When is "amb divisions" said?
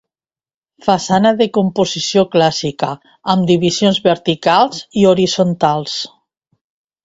3.35-4.03